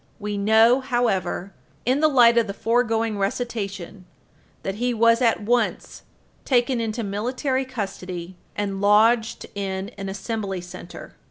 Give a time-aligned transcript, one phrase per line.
[0.19, 1.53] We know, however,
[1.85, 4.05] in the light of the foregoing recitation,
[4.63, 6.01] that he was at once
[6.43, 11.13] taken into military custody and lodged in an Assembly Center.